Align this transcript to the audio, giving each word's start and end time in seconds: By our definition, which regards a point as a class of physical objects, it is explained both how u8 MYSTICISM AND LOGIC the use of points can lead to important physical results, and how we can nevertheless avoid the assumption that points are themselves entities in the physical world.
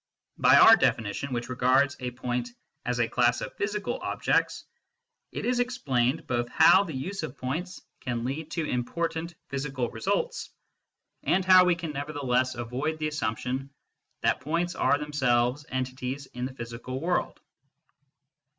By 0.39 0.55
our 0.57 0.75
definition, 0.75 1.31
which 1.31 1.47
regards 1.47 1.95
a 1.99 2.09
point 2.09 2.49
as 2.87 2.97
a 2.97 3.07
class 3.07 3.39
of 3.41 3.55
physical 3.55 3.99
objects, 4.01 4.65
it 5.31 5.45
is 5.45 5.59
explained 5.59 6.25
both 6.25 6.49
how 6.49 6.83
u8 6.83 6.87
MYSTICISM 6.87 6.87
AND 6.87 6.87
LOGIC 6.87 6.87
the 6.87 7.07
use 7.07 7.21
of 7.23 7.37
points 7.37 7.81
can 7.99 8.23
lead 8.25 8.49
to 8.49 8.65
important 8.67 9.35
physical 9.49 9.91
results, 9.91 10.49
and 11.21 11.45
how 11.45 11.65
we 11.65 11.75
can 11.75 11.91
nevertheless 11.93 12.55
avoid 12.55 12.97
the 12.97 13.09
assumption 13.09 13.69
that 14.21 14.41
points 14.41 14.73
are 14.73 14.97
themselves 14.97 15.67
entities 15.69 16.25
in 16.33 16.45
the 16.45 16.53
physical 16.55 16.99
world. 16.99 17.39